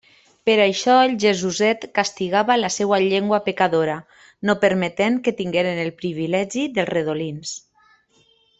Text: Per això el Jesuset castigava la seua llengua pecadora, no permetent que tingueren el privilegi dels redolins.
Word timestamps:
Per 0.49 0.53
això 0.61 0.93
el 1.07 1.11
Jesuset 1.23 1.83
castigava 1.99 2.55
la 2.61 2.71
seua 2.77 2.99
llengua 3.03 3.41
pecadora, 3.49 3.99
no 4.51 4.57
permetent 4.65 5.23
que 5.29 5.35
tingueren 5.43 5.83
el 5.85 5.93
privilegi 6.03 6.65
dels 6.79 6.91
redolins. 6.97 7.57